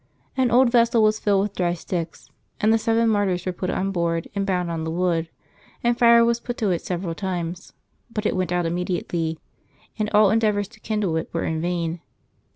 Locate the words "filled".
1.19-1.43